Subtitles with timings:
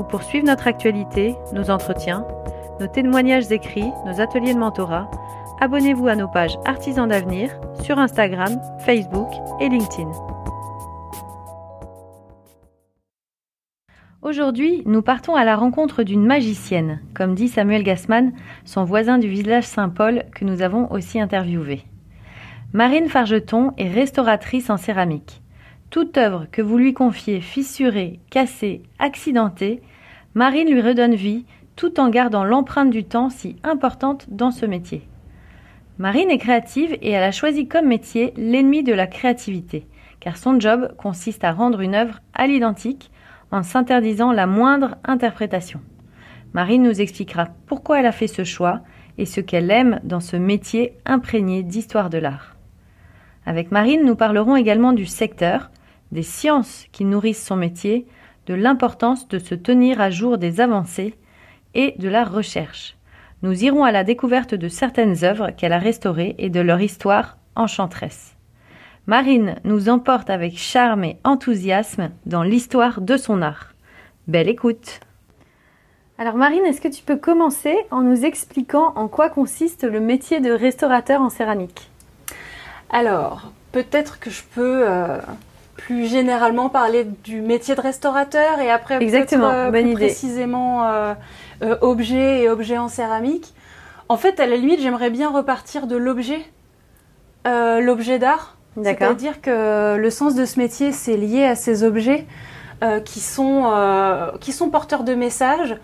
[0.00, 2.26] ou pour suivre notre actualité, nos entretiens,
[2.80, 5.10] nos témoignages écrits, nos ateliers de mentorat,
[5.60, 7.50] abonnez-vous à nos pages Artisans d'avenir
[7.82, 9.28] sur Instagram, Facebook
[9.60, 10.10] et LinkedIn.
[14.22, 18.32] Aujourd'hui, nous partons à la rencontre d'une magicienne, comme dit Samuel Gassman,
[18.64, 21.84] son voisin du village Saint-Paul que nous avons aussi interviewé.
[22.72, 25.42] Marine Fargeton est restauratrice en céramique.
[25.90, 29.82] Toute œuvre que vous lui confiez fissurée, cassée, accidentée,
[30.34, 35.08] Marine lui redonne vie tout en gardant l'empreinte du temps si importante dans ce métier.
[35.98, 39.86] Marine est créative et elle a choisi comme métier l'ennemi de la créativité,
[40.20, 43.10] car son job consiste à rendre une œuvre à l'identique
[43.50, 45.80] en s'interdisant la moindre interprétation.
[46.52, 48.80] Marine nous expliquera pourquoi elle a fait ce choix
[49.18, 52.56] et ce qu'elle aime dans ce métier imprégné d'histoire de l'art.
[53.46, 55.70] Avec Marine, nous parlerons également du secteur,
[56.12, 58.06] des sciences qui nourrissent son métier,
[58.50, 61.14] de l'importance de se tenir à jour des avancées
[61.74, 62.96] et de la recherche.
[63.42, 67.38] Nous irons à la découverte de certaines œuvres qu'elle a restaurées et de leur histoire
[67.54, 68.34] enchanteresse.
[69.06, 73.72] Marine nous emporte avec charme et enthousiasme dans l'histoire de son art.
[74.26, 74.98] Belle écoute
[76.18, 80.40] Alors Marine, est-ce que tu peux commencer en nous expliquant en quoi consiste le métier
[80.40, 81.88] de restaurateur en céramique?
[82.90, 85.18] Alors, peut-être que je peux euh,
[85.84, 90.06] plus généralement parler du métier de restaurateur et après Exactement, euh, bonne plus idée.
[90.06, 91.14] précisément euh,
[91.62, 93.54] euh, objet et objet en céramique.
[94.08, 96.40] En fait, à la limite, j'aimerais bien repartir de l'objet,
[97.46, 98.56] euh, l'objet d'art.
[98.82, 102.26] C'est-à-dire que le sens de ce métier, c'est lié à ces objets
[102.82, 103.70] euh, qui, sont,
[104.40, 105.76] qui sont porteurs de messages,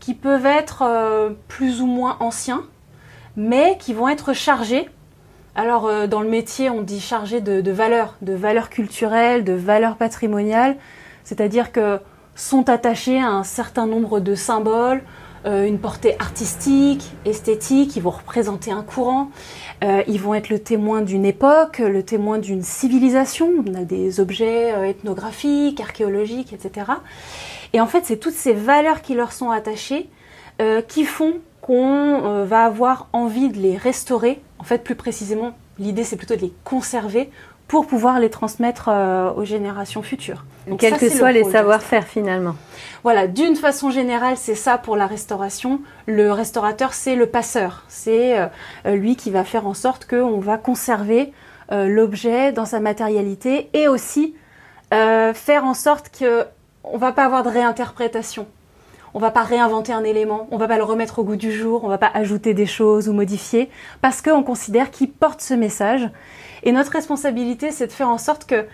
[0.00, 0.84] qui peuvent être
[1.48, 2.64] plus ou moins anciens,
[3.36, 4.88] mais qui vont être chargés.
[5.58, 9.96] Alors, euh, dans le métier, on dit chargés de, valeurs, de valeurs culturelles, de valeurs
[9.96, 10.76] patrimoniales,
[11.24, 11.98] c'est-à-dire que
[12.34, 15.02] sont attachés à un certain nombre de symboles,
[15.46, 19.30] euh, une portée artistique, esthétique, ils vont représenter un courant,
[19.82, 24.20] euh, ils vont être le témoin d'une époque, le témoin d'une civilisation, on a des
[24.20, 26.90] objets ethnographiques, archéologiques, etc.
[27.72, 30.10] Et en fait, c'est toutes ces valeurs qui leur sont attachées
[30.88, 31.34] qui font
[31.66, 34.40] qu'on euh, va avoir envie de les restaurer.
[34.58, 37.30] En fait, plus précisément, l'idée c'est plutôt de les conserver
[37.68, 40.44] pour pouvoir les transmettre euh, aux générations futures.
[40.68, 42.54] Donc Quels que le soient les savoir-faire finalement.
[43.02, 45.80] voilà, d'une façon générale, c'est ça pour la restauration.
[46.06, 47.84] Le restaurateur, c'est le passeur.
[47.88, 48.46] C'est euh,
[48.94, 51.32] lui qui va faire en sorte qu'on va conserver
[51.72, 54.34] euh, l'objet dans sa matérialité et aussi
[54.90, 56.44] faire en sorte que
[56.84, 58.46] on va pas avoir de réinterprétation.
[59.16, 61.84] On va pas réinventer un élément, on va pas le remettre au goût du jour,
[61.84, 63.70] on va pas ajouter des choses ou modifier
[64.02, 66.10] parce qu'on considère qu'il porte ce message.
[66.64, 68.66] Et notre responsabilité, c'est de faire en sorte que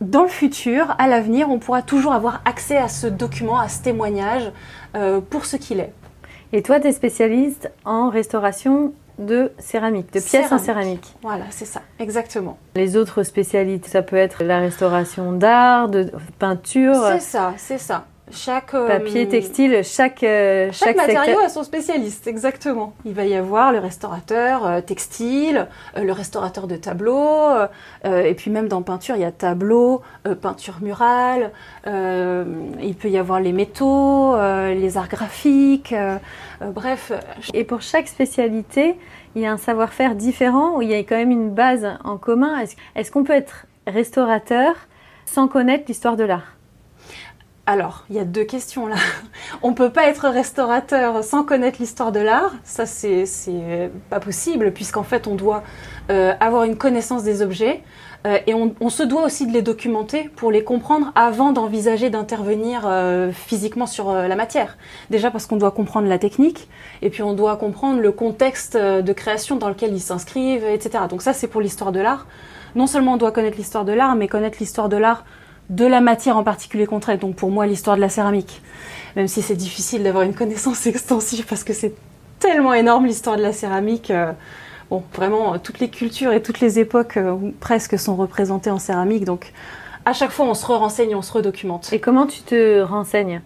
[0.00, 3.82] dans le futur, à l'avenir, on pourra toujours avoir accès à ce document, à ce
[3.82, 4.52] témoignage
[4.94, 5.92] euh, pour ce qu'il est.
[6.52, 11.16] Et toi, tu es spécialiste en restauration de céramique, de pièces en céramique.
[11.20, 12.58] Voilà, c'est ça, exactement.
[12.76, 16.94] Les autres spécialités, ça peut être la restauration d'art, de peinture.
[17.10, 18.04] C'est ça, c'est ça.
[18.30, 22.94] Chaque papier, textile, chaque chaque, chaque matériau a son spécialiste, exactement.
[23.04, 27.50] Il va y avoir le restaurateur textile, le restaurateur de tableaux,
[28.04, 30.02] et puis même dans peinture, il y a tableau,
[30.40, 31.52] peinture murale.
[31.86, 35.94] il peut y avoir les métaux, les arts graphiques,
[36.60, 37.12] bref.
[37.52, 38.96] Et pour chaque spécialité,
[39.36, 42.16] il y a un savoir-faire différent ou il y a quand même une base en
[42.16, 42.64] commun?
[42.94, 44.74] Est-ce qu'on peut être restaurateur
[45.26, 46.54] sans connaître l'histoire de l'art?
[47.66, 48.96] Alors, il y a deux questions là.
[49.62, 52.52] On peut pas être restaurateur sans connaître l'histoire de l'art.
[52.62, 53.24] Ça, c'est
[54.10, 55.62] pas possible, puisqu'en fait, on doit
[56.10, 57.82] euh, avoir une connaissance des objets.
[58.26, 62.82] Euh, et on, se doit aussi de les documenter pour les comprendre avant d'envisager d'intervenir
[62.84, 64.76] euh, physiquement sur la matière.
[65.08, 66.68] Déjà parce qu'on doit comprendre la technique,
[67.00, 71.04] et puis on doit comprendre le contexte de création dans lequel ils s'inscrivent, etc.
[71.08, 72.26] Donc ça, c'est pour l'histoire de l'art.
[72.74, 75.24] Non seulement on doit connaître l'histoire de l'art, mais connaître l'histoire de l'art
[75.70, 78.62] de la matière en particulier qu'on traite, donc pour moi l'histoire de la céramique.
[79.16, 81.94] Même si c'est difficile d'avoir une connaissance extensive parce que c'est
[82.38, 84.10] tellement énorme l'histoire de la céramique.
[84.10, 84.32] Euh,
[84.90, 89.24] bon, vraiment, toutes les cultures et toutes les époques euh, presque sont représentées en céramique,
[89.24, 89.52] donc
[90.04, 91.92] à chaque fois on se re-renseigne, on se redocumente.
[91.92, 93.40] Et comment tu te renseignes?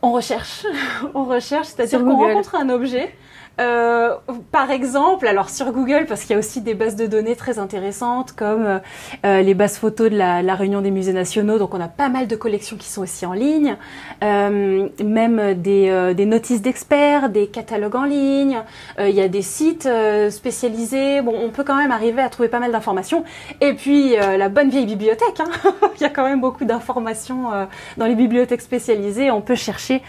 [0.00, 0.66] On recherche,
[1.14, 3.14] on recherche, c'est-à-dire qu'on rencontre un objet
[3.60, 4.14] euh,
[4.50, 7.58] par exemple, alors sur Google, parce qu'il y a aussi des bases de données très
[7.58, 8.78] intéressantes, comme euh,
[9.26, 12.08] euh, les bases photos de la, la, Réunion des musées nationaux, donc on a pas
[12.08, 13.76] mal de collections qui sont aussi en ligne,
[14.20, 18.60] même des, des notices d'experts, des catalogues en ligne,
[18.98, 19.88] il y a des sites
[20.30, 23.24] spécialisés, bon, on peut quand même arriver à trouver pas mal d'informations,
[23.60, 25.50] et puis la bonne vieille bibliothèque, hein.
[25.96, 27.50] Il y a quand même beaucoup d'informations
[27.96, 30.02] dans les bibliothèques spécialisées, on peut chercher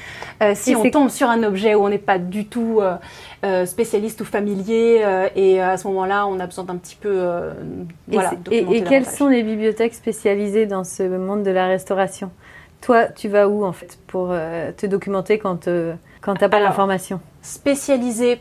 [0.54, 2.82] si on tombe sur un objet où on n'est pas du tout
[3.44, 5.02] euh, spécialiste ou familier.
[5.04, 7.12] Euh, et à ce moment-là, on a besoin d'un petit peu.
[7.12, 7.54] Euh,
[8.08, 12.32] voilà, et, et quelles sont les bibliothèques spécialisées dans ce monde de la restauration?
[12.80, 15.70] Toi, tu vas où en fait pour te documenter quand,
[16.22, 17.22] quand tu n'as pas l'information?
[17.42, 18.40] Spécialisée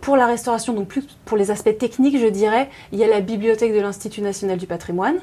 [0.00, 3.20] pour la restauration, donc plus pour les aspects techniques, je dirais, il y a la
[3.20, 5.18] bibliothèque de l'Institut national du patrimoine.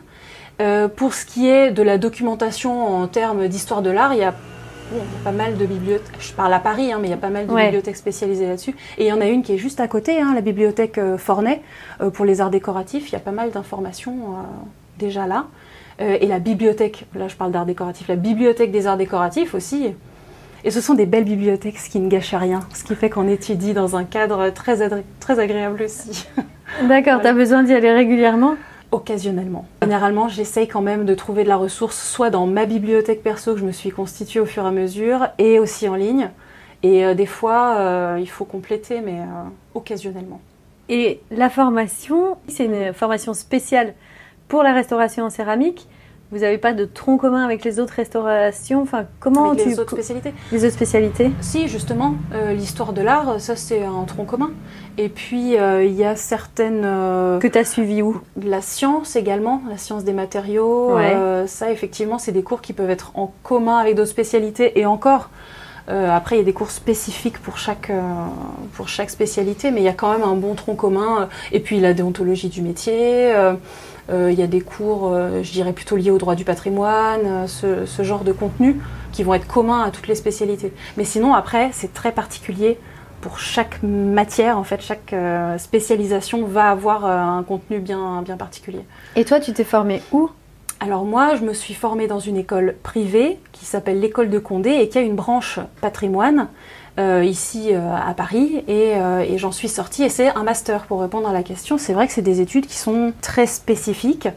[0.95, 4.33] pour ce qui est de la documentation en termes d'histoire de l'art, il y a
[4.91, 6.15] il y a pas mal de bibliothèques.
[6.19, 8.75] Je parle à Paris, hein, mais il y a pas mal de bibliothèques spécialisées là-dessus.
[8.97, 11.17] Et il y en a une qui est juste à côté, hein, la bibliothèque euh,
[11.17, 11.61] Fornet,
[12.01, 13.09] euh, pour les arts décoratifs.
[13.09, 14.43] Il y a pas mal d'informations euh,
[14.99, 15.47] déjà là.
[15.99, 19.93] et la bibliothèque, là je parle d'art décoratif, la bibliothèque des arts décoratifs aussi.
[20.65, 22.61] Et ce sont des belles bibliothèques, ce qui ne gâche rien.
[22.73, 24.89] Ce qui fait qu'on étudie dans un cadre très,
[25.19, 26.27] très agréable aussi.
[26.87, 28.55] D'accord, tu as besoin d'y aller régulièrement?
[28.93, 29.65] Occasionnellement.
[29.81, 33.59] Généralement, j'essaye quand même de trouver de la ressource soit dans ma bibliothèque perso que
[33.59, 36.29] je me suis constituée au fur et à mesure et aussi en ligne.
[36.83, 39.25] Et euh, des fois, euh, il faut compléter, mais euh,
[39.73, 40.41] occasionnellement.
[40.89, 43.93] Et la formation, c'est une formation spéciale
[44.47, 45.87] pour la restauration en céramique.
[46.33, 48.81] Vous n'avez pas de tronc commun avec les autres restaurations?
[48.81, 51.31] Enfin, comment avec les autres spécialités Les autres spécialités?
[51.41, 52.15] Si, justement,
[52.55, 54.49] l'histoire de l'art, ça c'est un tronc commun.
[54.97, 56.81] Et puis, euh, il y a certaines...
[56.85, 58.19] Euh, que tu as suivi où?
[58.43, 60.97] La science également, la science des matériaux.
[60.97, 64.79] Euh, ça, effectivement, c'est des cours qui peuvent être en commun avec d'autres spécialités.
[64.79, 65.29] Et encore,
[65.87, 67.91] après, il y a des cours spécifiques pour chaque,
[68.73, 71.27] pour chaque spécialité, mais il y a quand même un bon tronc commun.
[71.51, 73.33] Et puis, la déontologie du métier.
[74.09, 78.03] Il y a des cours, je dirais, plutôt liés au droit du patrimoine, ce, ce
[78.03, 78.79] genre de contenu
[79.11, 80.73] qui vont être communs à toutes les spécialités.
[80.97, 82.77] Mais sinon, après, c'est très particulier
[83.21, 88.35] pour chaque matière, en fait, chaque euh, spécialisation va avoir euh, un contenu bien, bien
[88.35, 88.83] particulier.
[89.15, 90.29] Et toi, tu t'es formée où?
[90.81, 94.71] Alors moi, je me suis formée dans une école privée qui s'appelle l'école de Condé
[94.71, 100.03] et qui a une branche patrimoine euh, ici à Paris et, et j'en suis sortie
[100.03, 101.77] et c'est un master pour répondre à la question.
[101.77, 104.27] C'est vrai que c'est des études qui sont très spécifiques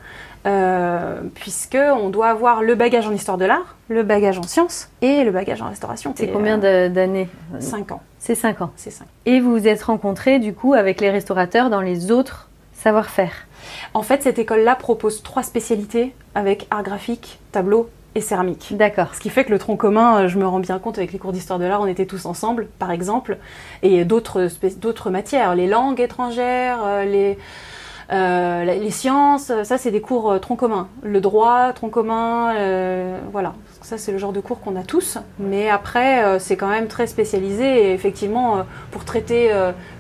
[0.47, 4.89] euh, puisque on doit avoir le bagage en histoire de l'art, le bagage en sciences
[5.03, 6.15] et le bagage en restauration.
[6.17, 7.29] C'est combien d'années
[7.59, 8.01] 5 ans.
[8.21, 8.71] C'est 5 ans.
[8.77, 9.07] C'est 5.
[9.27, 13.33] Et vous vous êtes rencontrés du coup avec les restaurateurs dans les autres savoir-faire?
[13.93, 18.75] En fait, cette école-là propose trois spécialités avec art graphique, tableau et céramique.
[18.77, 19.15] D'accord.
[19.15, 21.19] Ce qui fait que le tronc commun, euh, je me rends bien compte avec les
[21.19, 23.37] cours d'histoire de l'art, on était tous ensemble, par exemple,
[23.83, 24.49] et d'autres
[24.81, 27.39] d'autres matières, les langues étrangères, euh, les
[28.13, 30.89] euh, les sciences, ça c'est des cours tronc commun.
[31.03, 33.55] Le droit, tronc commun, euh, voilà.
[33.83, 35.19] Ça c'est le genre de cours qu'on a tous.
[35.39, 37.89] Mais après, c'est quand même très spécialisé.
[37.89, 39.51] Et effectivement, pour traiter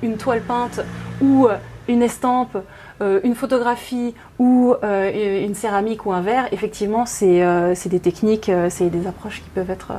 [0.02, 0.80] une toile peinte
[1.20, 1.48] ou
[1.88, 2.56] une estampe,
[3.00, 9.42] une photographie ou une céramique ou un verre, effectivement, c'est des techniques, c'est des approches
[9.42, 9.92] qui peuvent être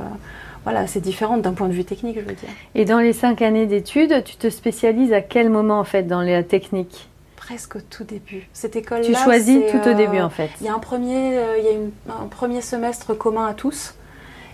[0.64, 2.50] voilà, c'est différent d'un point de vue technique, je veux dire.
[2.74, 6.20] Et dans les cinq années d'études, tu te spécialises à quel moment en fait dans
[6.20, 7.08] les techniques
[7.48, 8.46] presque au tout début.
[8.52, 9.06] Cette école-là.
[9.06, 10.50] Tu choisis tout au début euh, en fait.
[10.60, 13.94] Il y a un premier, euh, y a un premier semestre commun à tous.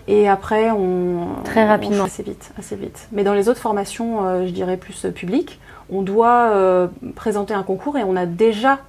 [0.07, 1.27] Et après, on.
[1.43, 2.05] Très rapidement.
[2.05, 3.09] assez vite, assez vite.
[3.11, 5.59] Mais dans les autres formations, euh, je dirais plus publiques,
[5.91, 8.79] on doit euh, présenter un concours et on a déjà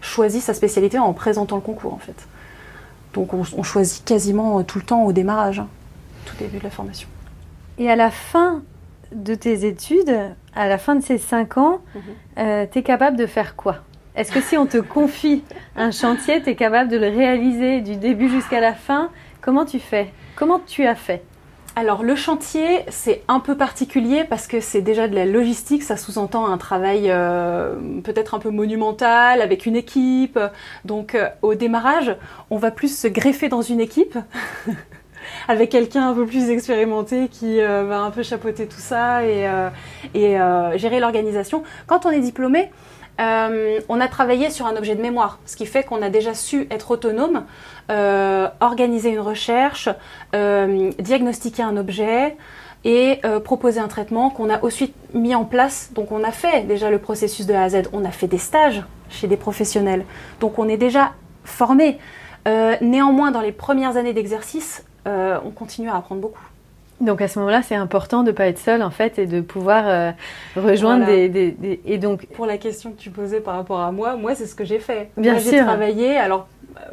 [0.00, 2.26] choisi sa spécialité en présentant le concours, en fait.
[3.12, 5.68] Donc on, choisit quasiment tout le temps au démarrage, hein,
[6.26, 7.08] tout début de la formation.
[7.78, 8.62] Et à la fin
[9.12, 10.16] de tes études,
[10.56, 12.66] à la fin de ces cinq ans, mhm.
[12.72, 13.76] tu es capable de faire quoi?
[14.16, 15.42] Est-ce que si on te confie
[15.76, 19.10] un chantier, tu es capable de le réaliser du début jusqu'à la fin?
[19.40, 20.12] Comment tu fais?
[20.36, 21.22] Comment tu as fait?
[21.76, 25.96] Alors le chantier, c'est un peu particulier parce que c'est déjà de la logistique, ça
[25.96, 30.38] sous-entend un travail euh, peut-être un peu monumental avec une équipe.
[30.84, 32.16] Donc euh, au démarrage,
[32.50, 34.16] on va plus se greffer dans une équipe
[35.48, 39.48] avec quelqu'un un peu plus expérimenté qui euh, va un peu chapeauter tout ça et,
[40.14, 40.38] et
[40.76, 41.64] gérer l'organisation.
[41.88, 42.70] Quand on est diplômé,
[43.20, 46.34] euh, on a travaillé sur un objet de mémoire, ce qui fait qu'on a déjà
[46.34, 47.44] su être autonome,
[47.90, 49.88] euh, organiser une recherche,
[50.34, 52.36] euh, diagnostiquer un objet
[52.86, 55.90] et proposer un traitement qu'on a ensuite mis en place.
[55.94, 58.36] Donc on a fait déjà le processus de A à Z, on a fait des
[58.36, 60.04] stages chez des professionnels,
[60.38, 61.12] donc on est déjà
[61.44, 61.98] formé.
[62.82, 66.44] néanmoins, dans les premières années d'exercice, on continue à apprendre beaucoup.
[67.04, 69.40] Donc à ce moment-là, c'est important de ne pas être seul en fait et de
[69.40, 70.10] pouvoir euh,
[70.56, 74.34] rejoindre des, Et donc pour la question que tu posais par rapport à moi, moi
[74.34, 75.10] c'est ce que j'ai fait.
[75.16, 75.52] Bien sûr.
[75.52, 76.48] J'ai travaillé alors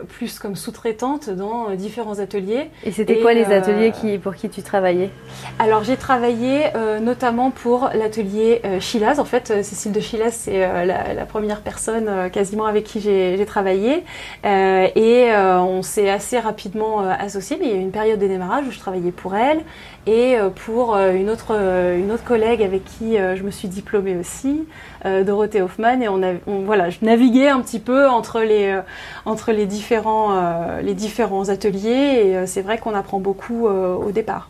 [0.10, 2.70] plus comme sous-traitante dans euh, différents ateliers.
[2.84, 5.10] Et c'était quoi les ateliers qui, pour qui tu travaillais?
[5.58, 9.20] Alors j'ai travaillé euh, notamment pour l'atelier Chilaz.
[9.20, 14.04] En fait, Cécile de Chilaz, c'est la, première personne quasiment avec qui j'ai travaillé.
[14.44, 17.58] et on s'est assez rapidement associés.
[17.60, 19.62] Mais il y a eu une période de démarrage où je travaillais pour elle
[20.08, 24.66] et pour une, autre, une autre collègue avec qui je me suis diplômée aussi,
[25.06, 26.02] Dorothée Hoffman.
[26.02, 28.80] Et on, a, voilà, je naviguais un petit peu entre les,
[29.26, 33.96] entre les différents, euh, les différents ateliers et euh, c'est vrai qu'on apprend beaucoup euh,
[33.96, 34.50] au départ.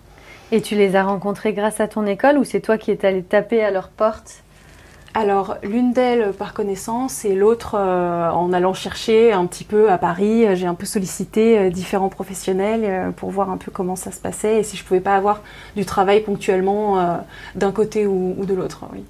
[0.51, 3.23] Et tu les as rencontrés grâce à ton école ou c'est toi qui es allé
[3.23, 4.43] taper à leur porte?
[5.13, 10.45] Alors, l'une d'elles par connaissance et l'autre en allant chercher un petit peu à Paris.
[10.55, 14.63] J'ai un peu sollicité différents professionnels pour voir un peu comment ça se passait et
[14.63, 15.41] si je pouvais pas avoir
[15.75, 17.19] du travail ponctuellement
[17.55, 18.85] d'un côté ou, de l'autre.
[18.93, 19.03] Oui.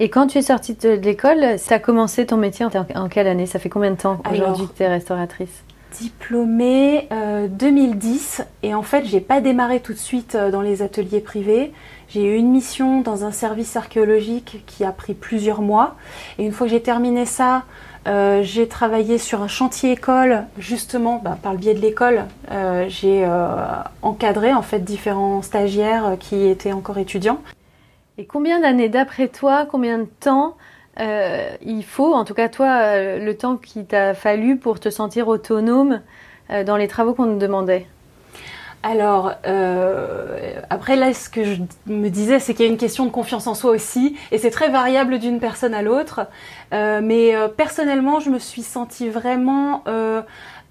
[0.00, 3.46] Et quand tu es sortie de l'école, ça a commencé ton métier en, quelle année?
[3.46, 5.62] Ça fait combien de temps aujourd'hui que tu es restauratrice?
[6.00, 7.08] Diplômée
[7.50, 11.20] 2010 euh, et en fait j'ai pas démarré tout de suite euh, dans les ateliers
[11.20, 11.72] privés.
[12.08, 15.96] J'ai eu une mission dans un service archéologique qui a pris plusieurs mois
[16.38, 17.64] et une fois que j'ai terminé ça,
[18.06, 22.24] euh, j'ai travaillé sur un chantier école justement bah, par le biais de l'école.
[22.88, 23.28] j'ai
[24.02, 27.40] encadré en fait différents stagiaires qui étaient encore étudiants.
[28.16, 30.56] Et combien d'années d'après toi, combien de temps
[31.00, 34.90] euh, il faut, en tout cas toi, euh, le temps qu'il t'a fallu pour te
[34.90, 36.00] sentir autonome
[36.50, 37.86] euh, dans les travaux qu'on te demandait?
[38.86, 39.32] Alors,
[40.70, 43.46] après là, ce que je me disais, c'est qu'il y a une question de confiance
[43.46, 46.26] en soi aussi, et c'est très variable d'une personne à l'autre.
[46.70, 49.82] mais personnellement, je me suis sentie vraiment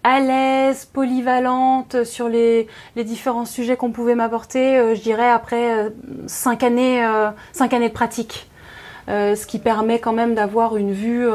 [0.04, 5.78] à l'aise, polyvalente sur les, les différents sujets qu'on pouvait m'apporter, euh, je dirais après
[5.78, 5.90] euh,
[6.28, 8.50] cinq années, euh, cinq années de pratique.
[9.08, 11.28] ce qui permet quand même d'avoir une vue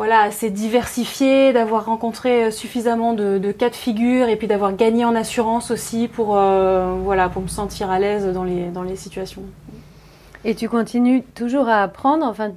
[0.00, 5.14] voilà, assez diversifiée, d'avoir rencontré suffisamment de, cas de figure et puis d'avoir gagné en
[5.14, 9.42] assurance aussi pour, voilà, pour me sentir à l'aise dans les, dans les situations.
[10.44, 12.52] Et tu continues toujours à apprendre, enfin,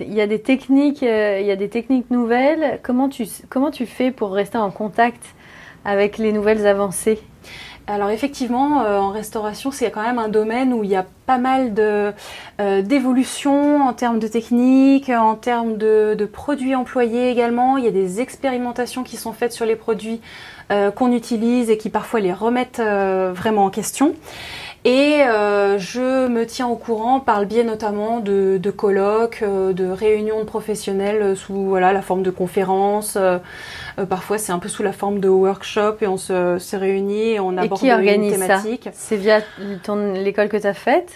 [0.00, 2.80] il y a des techniques, euh, il y a des techniques nouvelles.
[2.82, 5.22] Comment tu, comment tu fais pour rester en contact
[5.84, 7.20] avec les nouvelles avancées?
[7.86, 11.36] Alors effectivement, euh, en restauration, c'est quand même un domaine où il y a pas
[11.36, 12.12] mal de
[12.60, 17.76] euh, d'évolutions en termes de techniques, en termes de, produits employés également.
[17.76, 20.20] Il y a des expérimentations qui sont faites sur les produits
[20.96, 24.14] qu'on utilise et qui parfois les remettent vraiment en question.
[24.84, 29.86] Et euh, je me tiens au courant par le biais notamment de, colloques, euh, de
[29.88, 33.16] réunions de professionnels sous la forme de conférences.
[33.98, 37.40] Euh, parfois, c'est un peu sous la forme de workshops et on se, réunit et
[37.40, 38.88] on aborde et qui organise une thématique.
[38.92, 39.40] C'est via
[40.14, 41.12] l'école que tu as faite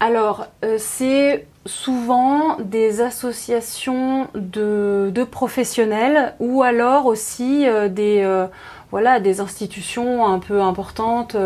[0.00, 0.46] alors,
[0.76, 8.46] c'est souvent des associations de, de, professionnels ou alors aussi des,
[8.90, 11.36] voilà, des institutions un peu importantes.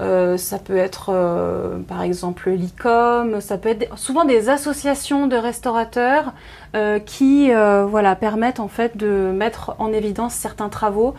[0.00, 5.34] Euh, ça peut être euh, par exemple l'ICOM, ça peut être souvent des associations de
[5.34, 6.34] restaurateurs
[6.76, 11.14] euh, qui voilà permettent en fait de mettre en évidence certains travaux.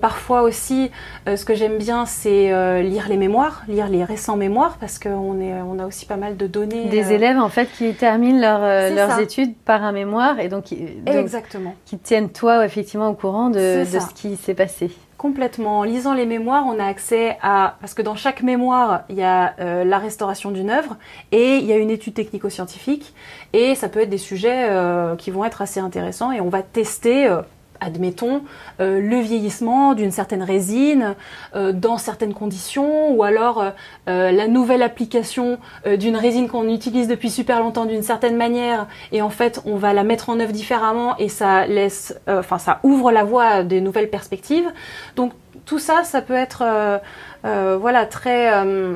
[0.00, 0.90] parfois aussi,
[1.26, 5.54] ce que j'aime bien, c'est lire les mémoires, lire les récents mémoires parce qu'on est
[5.62, 6.86] on a aussi pas mal de données.
[6.86, 10.72] Des élèves en fait qui terminent leurs études par un mémoire et donc,
[11.06, 11.74] Exactement.
[11.86, 14.90] qui tiennent toi effectivement au courant de, de ce qui s'est passé.
[15.18, 15.80] Complètement.
[15.80, 17.74] En lisant les mémoires, on a accès à...
[17.80, 20.96] Parce que dans chaque mémoire, il y a euh, la restauration d'une œuvre
[21.32, 23.12] et il y a une étude technico-scientifique.
[23.52, 26.62] Et ça peut être des sujets euh, qui vont être assez intéressants et on va
[26.62, 27.26] tester...
[27.26, 27.42] Euh,
[27.80, 28.42] admettons,
[28.78, 31.14] le vieillissement d'une certaine résine
[31.54, 33.72] dans certaines conditions, ou alors
[34.06, 39.30] la nouvelle application d'une résine qu'on utilise depuis super longtemps d'une certaine manière, et en
[39.30, 43.44] fait on va la mettre en œuvre différemment, et ça laisse, ça ouvre la voie
[43.46, 44.68] à des nouvelles perspectives.
[45.16, 45.32] Donc
[45.68, 46.98] tout ça, ça peut être euh,
[47.44, 48.94] euh, voilà très euh,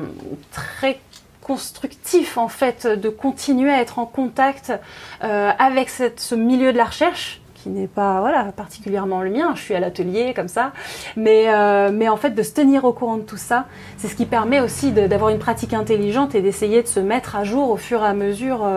[0.51, 0.99] très
[1.39, 4.73] constructif en fait de continuer à être en contact
[5.19, 9.53] avec ce milieu de la recherche qui n'est pas voilà particulièrement le mien.
[9.55, 10.73] Je suis à l'atelier comme ça,
[11.15, 11.47] mais
[11.91, 13.65] mais en fait de se tenir au courant de tout ça,
[13.97, 17.43] c'est ce qui permet aussi d'avoir une pratique intelligente et d'essayer de se mettre à
[17.43, 18.67] jour au fur et à mesure,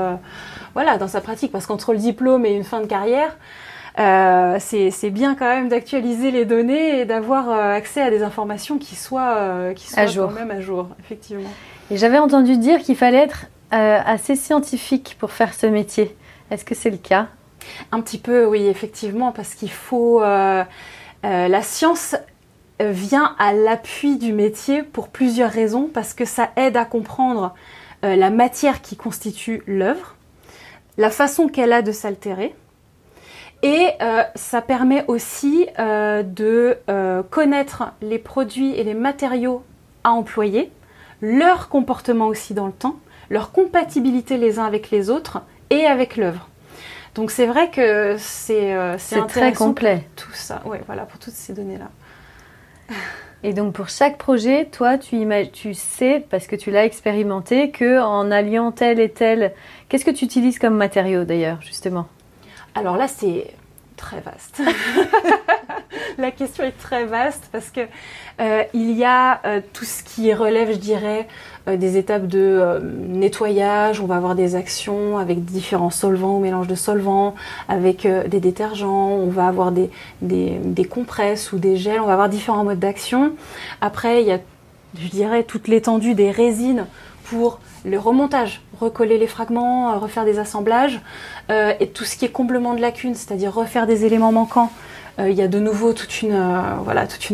[0.75, 1.52] voilà, dans sa pratique.
[1.52, 3.37] Parce qu'entre le diplôme et une fin de carrière,
[3.99, 8.78] euh, c'est bien quand même d'actualiser les données et d'avoir euh, accès à des informations
[8.78, 11.49] qui soient, euh, qui soient quand même à jour, effectivement.
[11.90, 16.16] Et j'avais entendu dire qu'il fallait être assez scientifique pour faire ce métier.
[16.50, 17.26] Est-ce que c'est le cas?
[17.92, 20.20] Un petit peu, oui, effectivement, parce qu'il faut...
[20.20, 22.16] la science
[22.78, 27.54] vient à l'appui du métier pour plusieurs raisons, parce que ça aide à comprendre
[28.02, 30.16] la matière qui constitue l'œuvre,
[30.99, 32.54] la façon qu'elle a de s'altérer,
[33.62, 39.62] et euh, ça permet aussi euh, de euh, connaître les produits et les matériaux
[40.04, 40.70] à employer,
[41.20, 42.96] leur comportement aussi dans le temps,
[43.30, 46.49] leur compatibilité les uns avec les autres et avec l'œuvre.
[47.16, 50.62] Donc c'est vrai que c'est c'est très complet tout ça.
[50.64, 51.90] Oui, voilà pour toutes ces données là.
[53.42, 58.00] Et donc pour chaque projet, toi, tu, tu sais, parce que tu l'as expérimenté, que
[58.00, 59.52] en alliant tel et tel,
[59.88, 62.08] qu'est-ce que tu utilises comme matériau d'ailleurs, justement?
[62.75, 63.46] Alors là, c'est
[63.96, 64.60] très vaste.
[66.18, 67.80] la question est très vaste parce que
[68.40, 71.26] euh, il y a euh, tout ce qui relève, je dirais,
[71.68, 74.00] euh, des étapes de nettoyage.
[74.00, 77.34] On va avoir des actions avec différents solvants ou mélanges de solvants,
[77.68, 79.08] avec des détergents.
[79.08, 82.00] On va avoir des, des, compresses ou des gels.
[82.00, 83.32] On va avoir différents modes d'action.
[83.80, 84.38] Après, il y a,
[84.98, 86.86] je dirais, toute l'étendue des résines
[87.24, 91.01] pour le remontage, recoller les fragments, euh, refaire des assemblages,
[91.51, 94.70] euh, et tout ce qui est comblement de lacunes, c'est-à-dire refaire des éléments manquants.
[95.18, 96.37] Euh, il y a de nouveau toute une,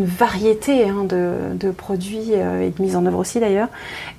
[0.04, 3.68] variété hein, de, produits et de mise en œuvre aussi d'ailleurs.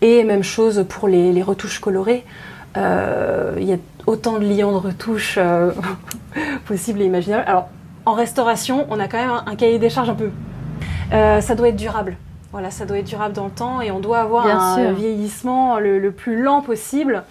[0.02, 2.26] Et même chose pour les, retouches colorées.
[2.76, 5.40] il y a autant de liants de retouches
[6.66, 7.46] possibles et imaginables.
[7.48, 7.70] Alors,
[8.06, 10.30] en restauration, on a quand même un cahier des charges un peu...
[11.12, 12.18] ça doit être durable.
[12.54, 16.12] Voilà, ça doit être durable dans le temps et on doit avoir un vieillissement le,
[16.12, 17.24] plus lent possible.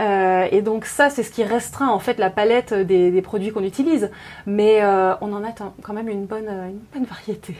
[0.00, 3.64] Euh, et donc ça, c'est ce qui restreint en fait la palette des, produits qu'on
[3.64, 4.08] utilise.
[4.46, 7.56] Mais euh, on en a quand même une bonne, une bonne variété.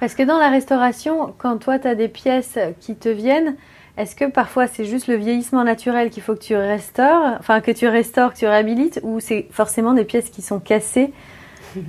[0.00, 3.54] Parce que dans la restauration, quand toi, tu as des pièces qui te viennent,
[3.98, 7.70] est-ce que parfois c'est juste le vieillissement naturel qu'il faut que tu restaures, enfin que
[7.70, 11.12] tu restaures, que tu réhabilites, ou c'est forcément des pièces qui sont cassées?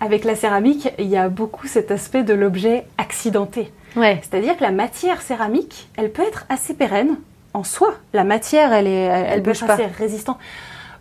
[0.00, 3.72] Avec la céramique, il y a beaucoup cet aspect de l'objet accidenté.
[3.94, 7.16] C'est-à-dire que la matière céramique, elle peut être assez pérenne
[7.54, 7.94] en soi.
[8.12, 10.38] La matière, elle est, elle, peut être assez résistante.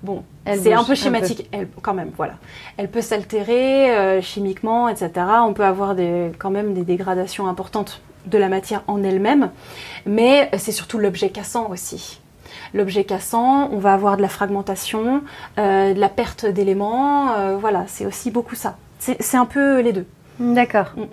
[0.01, 2.35] Bon, c'est un peu schématique, Elle, quand même, voilà.
[2.77, 5.11] Elle peut s'altérer euh, chimiquement, etc.
[5.43, 9.51] On peut avoir des, quand même des dégradations importantes de la matière en elle-même,
[10.05, 12.21] mais c'est surtout l'objet cassant aussi.
[12.73, 15.21] L'objet cassant, on va avoir de la fragmentation,
[15.57, 18.77] euh, de la perte d'éléments, euh, voilà, c'est aussi beaucoup ça.
[18.99, 20.05] C'est un peu les deux.
[20.39, 20.91] D'accord.
[20.95, 21.03] Mm.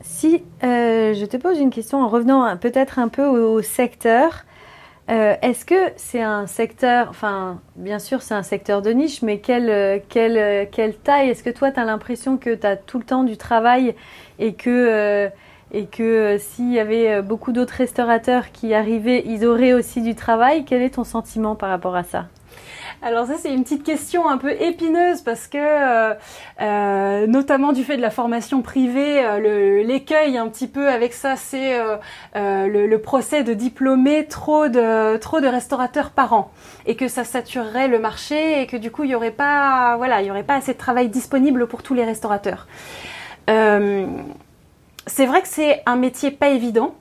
[0.00, 4.44] Si euh, je te pose une question en revenant peut-être un peu au, secteur,
[5.10, 9.40] euh, est-ce que c'est un secteur, enfin bien sûr c'est un secteur de niche, mais
[9.40, 10.02] quelle,
[11.04, 11.28] taille?
[11.28, 13.94] Est-ce que toi tu as l'impression que tu as tout le temps du travail
[14.38, 15.28] et que, euh,
[15.72, 20.64] et que s'il y avait beaucoup d'autres restaurateurs qui arrivaient, ils auraient aussi du travail?
[20.64, 22.26] Quel est ton sentiment par rapport à ça?
[23.02, 26.14] Alors ça c'est une petite question un peu épineuse parce que euh,
[26.60, 31.36] euh, notamment du fait de la formation privée, euh, l'écueil un petit peu avec ça
[31.36, 31.78] c'est
[32.34, 36.50] le, procès de diplômer trop de restaurateurs par an
[36.84, 40.42] et que ça saturerait le marché et que du coup il y aurait voilà aurait
[40.42, 42.66] pas assez de travail disponible pour tous les restaurateurs.
[43.46, 46.94] c'est vrai que c'est un métier pas évident.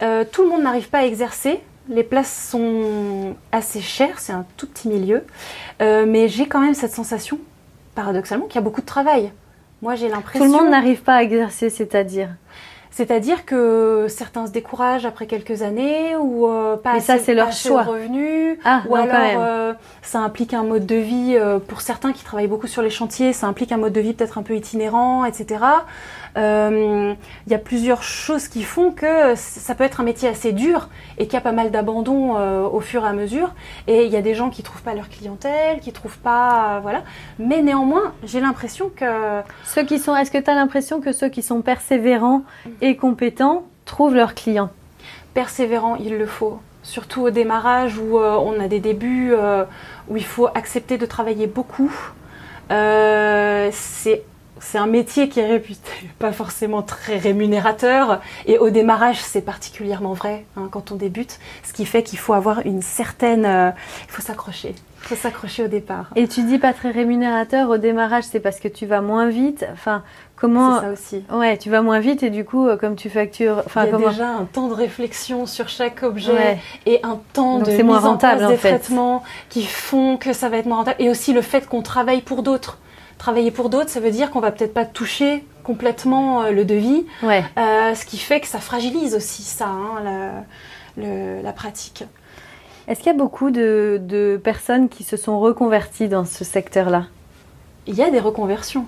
[0.00, 1.60] tout le monde n'arrive pas à exercer
[1.92, 5.24] les places sont assez chères, c'est un tout petit milieu,
[5.80, 7.38] euh, mais j'ai quand même cette sensation,
[7.94, 9.32] paradoxalement, qu'il y a beaucoup de travail.
[9.82, 10.44] Moi, j'ai l'impression.
[10.44, 12.30] Tout le monde n'arrive pas à exercer, c'est-à-dire
[12.94, 17.50] c'est-à-dire que certains se découragent après quelques années ou euh, pas assez, ça, c'est leur
[17.50, 17.84] choix.
[17.84, 22.48] revenus ah, ou alors euh, ça implique un mode de vie pour certains qui travaillent
[22.48, 25.64] beaucoup sur les chantiers, ça implique un mode de vie peut-être un peu itinérant, etc.
[26.36, 27.16] Il
[27.48, 31.24] y a plusieurs choses qui font que ça peut être un métier assez dur et
[31.26, 33.52] qu'il y a pas mal d'abandon au fur et à mesure.
[33.86, 37.02] Et il y a des gens qui trouvent pas leur clientèle, qui trouvent pas, voilà.
[37.38, 41.28] Mais néanmoins, j'ai l'impression que ceux qui sont, est-ce que tu as l'impression que ceux
[41.28, 42.42] qui sont persévérants
[42.80, 44.70] et compétents trouvent leurs clients?
[45.34, 49.64] Persévérants, il le faut surtout au démarrage où euh, on a des débuts euh,
[50.08, 51.92] où il faut accepter de travailler beaucoup.
[52.70, 54.22] Euh, c'est
[54.62, 60.12] c'est un métier qui est réputé pas forcément très rémunérateur et au démarrage c'est particulièrement
[60.12, 64.22] vrai hein, quand on débute, ce qui fait qu'il faut avoir une certaine, il faut
[64.22, 66.10] s'accrocher, il faut s'accrocher au départ.
[66.16, 69.66] Et tu dis pas très rémunérateur au démarrage, c'est parce que tu vas moins vite,
[69.72, 70.02] enfin
[70.42, 71.24] Comment C'est ça aussi.
[71.32, 73.94] Ouais, tu vas moins vite et du coup, euh, comme tu factures, enfin, il y
[73.94, 78.00] a déjà un temps de réflexion sur chaque objet et un temps de mise moins
[78.00, 80.96] rentable, en place des traitements qui font que ça va être moins rentable.
[81.00, 82.78] Et aussi le fait qu'on travaille pour d'autres.
[83.22, 87.06] Travailler pour d'autres, ça veut dire qu'on va peut-être pas toucher complètement euh, le devis,
[87.22, 87.44] ouais.
[87.56, 90.30] euh, ce qui fait que ça fragilise aussi ça, hein, la,
[90.96, 92.02] le, la pratique.
[92.88, 97.06] Est-ce qu'il y a beaucoup de, de personnes qui se sont reconverties dans ce secteur-là?
[97.86, 98.86] Il y a des reconversions.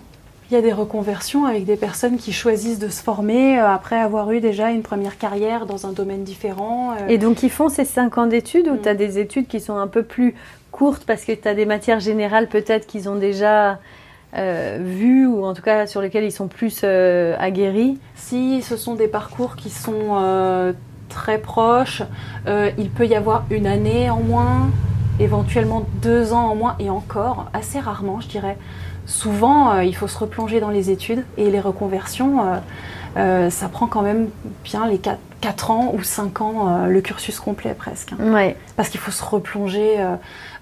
[0.51, 4.01] Il y a des reconversions avec des personnes qui choisissent de se former euh, après
[4.01, 6.97] avoir eu déjà une première carrière dans un domaine différent.
[7.09, 8.83] Et donc ils font ces 5 ans d'études ou mm.
[8.83, 10.35] tu as des études qui sont un peu plus
[10.73, 13.79] courtes parce que tu as des matières générales peut-être qu'ils ont déjà
[14.37, 18.95] euh, vues ou en tout cas sur lesquelles ils sont plus aguerris Si ce sont
[18.95, 20.75] des parcours qui sont
[21.09, 22.03] très proches,
[22.47, 24.71] il peut y avoir une année en moins,
[25.21, 28.57] éventuellement deux ans en moins et encore, assez rarement je dirais
[29.07, 32.57] souvent, euh, il faut se replonger dans les études et les reconversions, euh,
[33.17, 34.29] euh, ça prend quand même
[34.65, 38.15] bien les 4, ans ou 5 ans, le cursus complet presque.
[38.19, 38.53] Hein.
[38.77, 40.03] Parce qu'il faut se replonger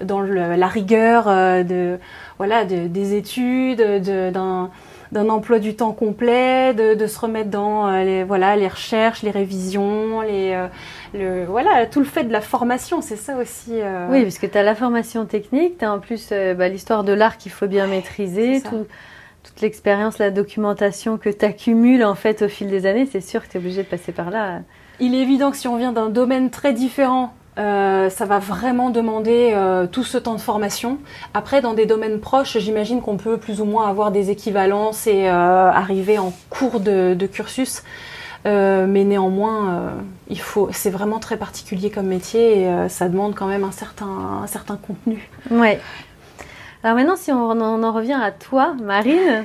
[0.04, 1.26] dans la rigueur
[1.64, 1.98] de,
[2.42, 8.56] voilà, des études, d'un emploi du temps complet, de, se remettre dans euh, les, voilà,
[8.56, 10.66] les recherches, les révisions, les, euh,
[11.14, 13.74] le, voilà, tout le fait de la formation, c'est ça aussi.
[13.74, 14.08] Euh.
[14.10, 17.12] Oui, parce que tu as la formation technique, tu as en plus bah, l'histoire de
[17.12, 22.48] l'art qu'il faut bien maîtriser, toute l'expérience, la documentation que tu accumules en fait au
[22.48, 24.62] fil des années, c'est sûr que tu es obligé de passer par là.
[24.98, 28.88] Il est évident que si on vient d'un domaine très différent euh, ça va vraiment
[28.88, 30.98] demander euh, tout ce temps de formation.
[31.34, 35.28] Après, dans des domaines proches, j'imagine qu'on peut plus ou moins avoir des équivalences et
[35.28, 37.82] euh, arriver en cours de, cursus.
[38.44, 39.92] mais néanmoins,
[40.28, 44.40] il faut, c'est vraiment très particulier comme métier et ça demande quand même un certain,
[44.42, 45.28] un certain contenu.
[45.50, 45.78] Ouais.
[46.82, 49.44] Alors maintenant, si on en, revient à toi, Marine,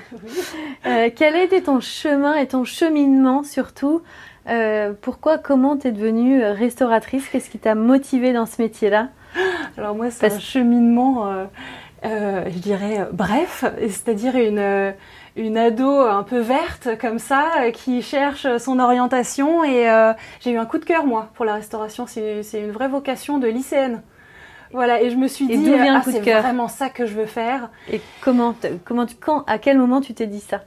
[0.83, 4.01] quel a été ton chemin et ton cheminement surtout
[4.49, 7.27] euh, pourquoi, comment tu es devenue euh, restauratrice?
[7.29, 9.09] Qu'est-ce qui t'a motivée dans ce métier-là?
[9.77, 11.27] Alors moi, c'est un cheminement,
[12.03, 14.93] euh, je dirais, bref, c'est-à-dire une,
[15.35, 19.87] une ado un peu verte comme ça, qui cherche son orientation et
[20.39, 22.05] j'ai eu un coup de cœur, moi, pour la restauration.
[22.07, 24.01] C'est une vraie vocation de lycéenne.
[24.73, 27.69] Voilà, et je me suis dit, ah, c'est vraiment ça que je veux faire.
[27.91, 30.61] Et comment, comment quand, à quel moment tu t'es dit ça?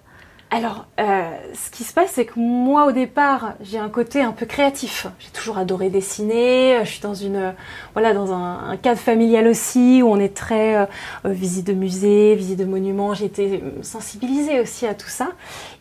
[0.52, 1.22] Alors, euh,
[1.54, 5.06] ce qui se passe, c'est que moi, au départ, j'ai un côté un peu créatif.
[5.20, 6.80] J'ai toujours adoré dessiner.
[6.82, 7.54] Je suis dans une,
[7.92, 10.86] voilà, dans un, cadre familial aussi où on est très euh,
[11.24, 13.14] visite de musée, visite de monuments.
[13.14, 15.28] J'ai été sensibilisée aussi à tout ça.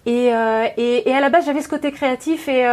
[0.06, 2.68] Et, euh, à la base, j'avais ce côté créatif et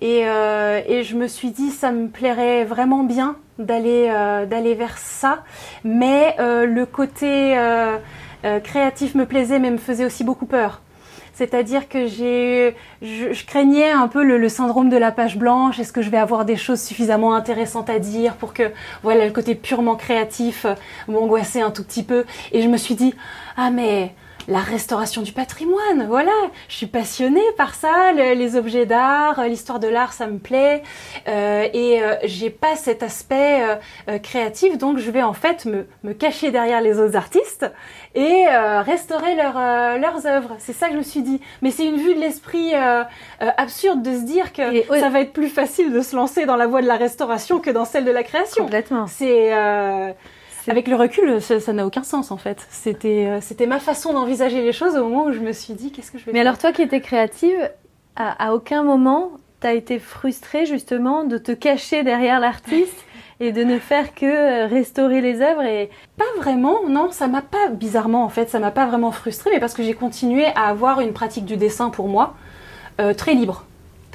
[0.00, 4.08] et, et, je me suis dit, ça me plairait vraiment bien d'aller
[4.48, 5.42] d'aller vers ça.
[5.84, 7.56] Mais le côté
[8.64, 10.82] créatif me plaisait, mais me faisait aussi beaucoup peur.
[11.36, 15.78] C'est-à-dire que j'ai, je, craignais un peu le, syndrome de la page blanche.
[15.78, 18.72] Est-ce que je vais avoir des choses suffisamment intéressantes à dire pour que,
[19.02, 20.74] voilà, le côté purement créatif euh,
[21.08, 22.24] m'angoissait un tout petit peu.
[22.52, 23.14] Et je me suis dit,
[23.58, 24.14] ah mais
[24.48, 26.32] la restauration du patrimoine, voilà,
[26.68, 30.82] je suis passionnée par ça, les objets d'art, l'histoire de l'art, ça me plaît,
[31.28, 33.62] euh, et euh, j'ai pas cet aspect
[34.08, 37.66] euh, créatif, donc je vais en fait me, me, cacher derrière les autres artistes
[38.14, 40.56] et restaurer leurs œuvres.
[40.58, 41.42] C'est ça que je me suis dit.
[41.60, 42.72] Mais c'est une vue de l'esprit
[43.40, 44.62] absurde de se dire que
[44.98, 47.70] ça va être plus facile de se lancer dans la voie de la restauration que
[47.70, 48.64] dans celle de la création.
[48.64, 49.06] Complètement.
[49.06, 49.52] C'est
[50.70, 52.66] avec le recul, ça n'a aucun sens en fait.
[52.70, 55.92] C'était, euh, c'était ma façon d'envisager les choses au moment où je me suis dit
[55.92, 57.70] qu'est-ce que je vais Mais alors toi qui étais créative,
[58.16, 63.04] à, aucun moment t'as été frustrée justement de te cacher derrière l'artiste
[63.40, 67.42] et de ne faire que euh, restaurer les œuvres et pas vraiment non ça m'a
[67.42, 70.68] pas bizarrement en fait ça m'a pas vraiment frustrée mais parce que j'ai continué à
[70.68, 72.34] avoir une pratique du dessin pour moi
[73.00, 73.64] euh, très libre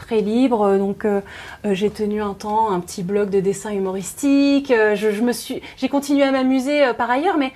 [0.02, 0.78] très libre.
[0.78, 1.22] Donc euh,
[1.66, 4.72] euh, j'ai tenu un temps un petit blog de dessin humoristique.
[4.72, 7.54] Euh, je, me suis, j'ai continué à m'amuser par ailleurs, mais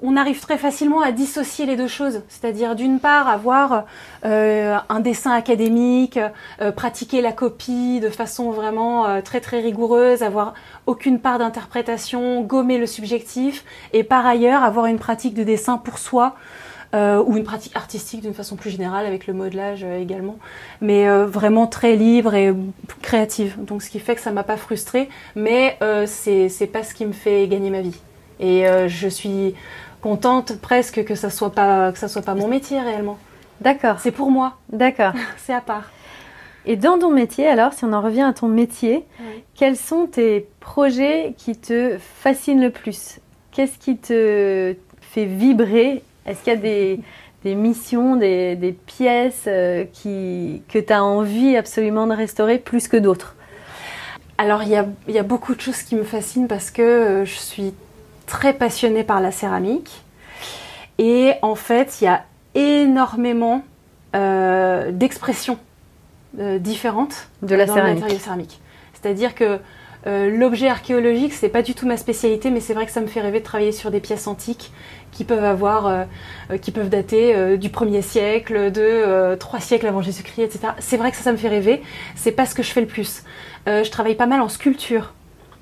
[0.00, 2.22] on arrive très facilement à dissocier les deux choses.
[2.28, 3.84] C'est-à-dire d'une part avoir
[4.24, 6.18] euh, un dessin académique,
[6.60, 10.54] euh, pratiquer la copie de façon vraiment euh, très très rigoureuse, avoir
[10.86, 15.98] aucune part d'interprétation, gommer le subjectif, et par ailleurs avoir une pratique de dessin pour
[15.98, 16.36] soi.
[16.94, 20.38] Ou une pratique artistique d'une façon plus générale avec le modelage également,
[20.80, 22.54] mais vraiment très libre et
[23.02, 23.56] créative.
[23.62, 27.04] Donc ce qui fait que ça m'a pas frustrée, mais c'est c'est pas ce qui
[27.04, 28.00] me fait gagner ma vie.
[28.40, 29.54] Et je suis
[30.00, 33.18] contente presque que ça soit pas que ça soit pas mon métier réellement.
[33.60, 33.98] D'accord.
[34.00, 34.56] C'est pour moi.
[34.72, 35.12] D'accord.
[35.36, 35.90] c'est à part.
[36.66, 39.04] Et dans ton métier, alors, si on en revient à ton métier,
[39.54, 43.20] quels sont tes projets qui te fascinent le plus?
[43.52, 47.00] Qu'est-ce qui te fait vibrer Est-ce qu'il y a des,
[47.44, 52.86] des missions, des, des pièces euh, qui, que tu as envie absolument de restaurer plus
[52.86, 53.34] que d'autres?
[54.36, 57.24] Alors, il y a, y a, beaucoup de choses qui me fascinent parce que euh,
[57.24, 57.72] je suis
[58.26, 60.02] très passionnée par la céramique.
[60.98, 63.62] Et en fait, il y a énormément
[64.14, 65.58] euh, d'expressions
[66.34, 68.20] différentes de la dans céramique.
[68.20, 68.60] céramique.
[68.92, 69.58] C'est-à-dire que
[70.08, 73.06] euh, l'objet archéologique, c'est pas du tout ma spécialité, mais c'est vrai que ça me
[73.06, 74.72] fait rêver de travailler sur des pièces antiques
[75.12, 76.06] qui peuvent avoir,
[76.60, 80.74] qui peuvent dater du 1er siècle, de trois siècles avant Jésus-Christ, etc.
[80.78, 81.82] C'est vrai que ça, ça me fait rêver.
[82.14, 83.24] C'est pas ce que je fais le plus.
[83.66, 85.14] je travaille pas mal en sculpture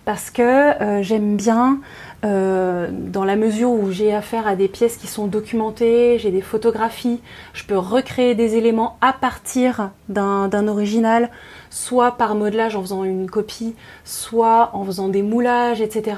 [0.04, 1.80] parce que j'aime bien
[2.24, 6.40] euh, dans la mesure où j'ai affaire à des pièces qui sont documentées, j'ai des
[6.40, 7.20] photographies,
[7.52, 11.30] je peux recréer des éléments à partir d'un original,
[11.68, 13.74] soit par modelage en faisant une copie,
[14.04, 16.16] soit en faisant des moulages, etc.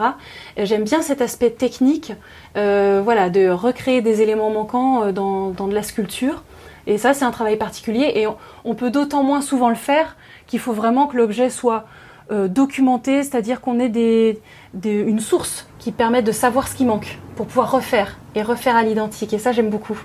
[0.56, 2.12] J'aime bien cet aspect technique,
[2.56, 6.44] euh, voilà, de recréer des éléments manquants euh, dans, de la sculpture.
[6.86, 8.26] Et ça, c'est un travail particulier et
[8.64, 11.84] on peut d'autant moins souvent le faire qu'il faut vraiment que l'objet soit
[12.30, 14.38] euh, documenté, c'est-à-dire qu'on ait des,
[14.84, 18.82] une source qui permet de savoir ce qui manque pour pouvoir refaire et refaire à
[18.82, 19.32] l'identique.
[19.32, 19.98] Et ça, j'aime beaucoup.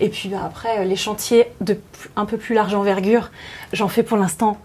[0.00, 1.78] Et puis bah, après, euh, les chantiers de
[2.16, 3.30] un peu plus large envergure,
[3.72, 4.58] j'en fais pour l'instant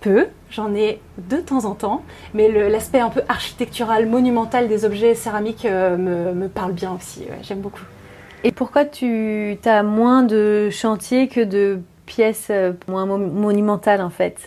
[0.00, 5.16] peu, j'en ai de temps en temps, mais l'aspect un peu architectural, monumental des objets
[5.16, 7.84] céramiques euh, me, me, parle bien aussi, j'aime beaucoup.
[8.44, 12.50] Et pourquoi tu as moins de chantiers que de pièces
[12.88, 14.38] moins monumentales en fait?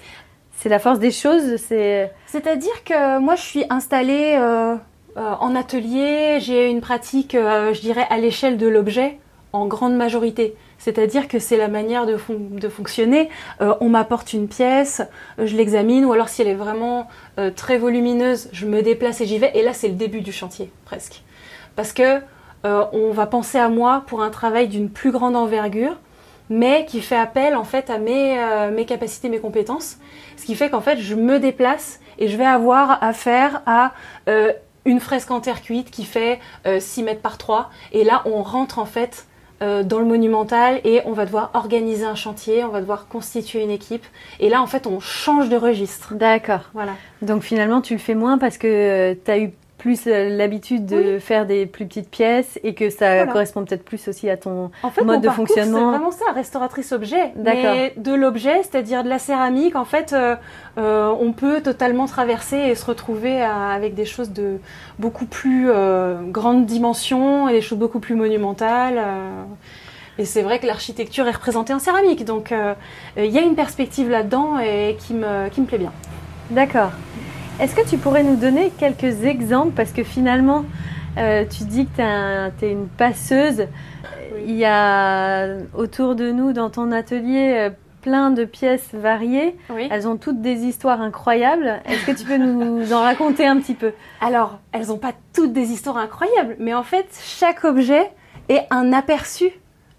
[0.63, 1.57] C'est la force des choses.
[1.57, 2.09] C'est.
[2.25, 4.75] C'est-à-dire que moi, je suis installée euh,
[5.17, 6.37] euh, en atelier.
[6.39, 9.19] J'ai une pratique, euh, je dirais, à l'échelle de l'objet
[9.51, 10.55] en grande majorité.
[10.77, 12.17] C'est-à-dire que c'est la manière de
[12.69, 13.29] fonctionner.
[13.59, 15.01] on m'apporte une pièce,
[15.37, 17.07] je l'examine, ou alors si elle est vraiment
[17.55, 19.51] très volumineuse, je me déplace et j'y vais.
[19.53, 21.21] Et là, c'est le début du chantier, presque.
[21.77, 22.19] Parce que
[22.63, 25.97] on va penser à moi pour un travail d'une plus grande envergure
[26.49, 29.97] mais qui fait appel en fait à mes, euh, mes capacités, mes compétences.
[30.37, 33.93] Ce qui fait qu'en fait, je me déplace et je vais avoir affaire à
[34.27, 34.51] euh,
[34.85, 37.69] une fresque en terre cuite qui fait 6 euh, mètres par 3.
[37.91, 39.27] Et là, on rentre en fait
[39.61, 43.71] dans le monumental et on va devoir organiser un chantier, on va devoir constituer une
[43.71, 44.05] équipe.
[44.41, 46.15] Et là, en fait, on change de registre.
[46.15, 46.69] D'accord.
[46.73, 46.91] Voilà.
[47.21, 51.19] Donc finalement, tu le fais moins parce que tu as eu plus euh, l'habitude de
[51.19, 54.89] faire des plus petites pièces et que ça correspond peut-être plus aussi à ton en
[54.89, 55.91] fait, mode de fonctionnement.
[55.91, 57.33] C'est vraiment ça, restauratrice objet.
[57.35, 60.37] Mais de l'objet, c'est-à-dire de la céramique, en fait, euh,
[60.77, 64.59] euh, on peut totalement traverser et se retrouver avec des choses de
[64.99, 65.69] beaucoup plus
[66.29, 69.01] grande dimension et des choses beaucoup plus monumentales.
[70.17, 72.53] Et c'est vrai que l'architecture est représentée en céramique, donc
[73.17, 75.91] il y a une perspective là-dedans et qui me, qui me plaît bien.
[76.51, 76.91] D'accord.
[77.59, 79.73] Est-ce que tu pourrais nous donner quelques exemples?
[79.75, 80.65] Parce que finalement,
[81.17, 83.67] euh, tu dis que tu es, une passeuse.
[84.45, 87.69] Il y a autour de nous, dans ton atelier, euh,
[88.01, 89.55] plein de pièces variées.
[89.91, 91.79] Elles ont toutes des histoires incroyables.
[91.85, 93.93] Est-ce que tu peux nous en raconter un petit peu?
[94.19, 98.11] Alors, elles n'ont pas toutes des histoires incroyables, mais en fait, chaque objet
[98.49, 99.51] est un aperçu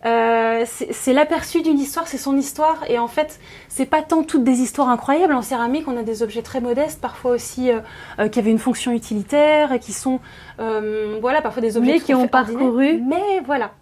[0.05, 2.85] euh, c'est l'aperçu d'une histoire, c'est son histoire.
[2.89, 5.33] Et en fait, c'est pas tant toutes des histoires incroyables.
[5.33, 7.81] En céramique, on a des objets très modestes, parfois aussi euh,
[8.19, 10.21] euh, qui avaient une fonction utilitaire, qui sont,
[10.59, 13.03] voilà, parfois des objets qui ont parcouru.
[13.07, 13.73] Mais voilà,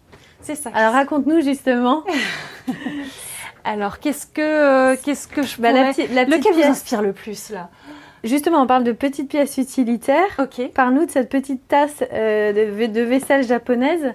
[0.40, 0.70] c'est ça.
[0.74, 2.04] Alors raconte-nous justement.
[3.64, 7.70] Alors qu'est-ce que qu'est-ce que je bah, la, la Lequel vous inspire le plus là?
[8.24, 10.40] Justement, on parle de petites pièces utilitaires.
[10.40, 10.68] Ok.
[10.74, 14.14] Parle-nous de cette petite tasse de, de vaisselle japonaise